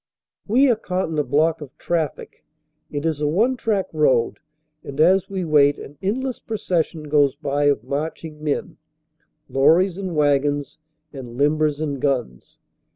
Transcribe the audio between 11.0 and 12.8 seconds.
and limbers and guns.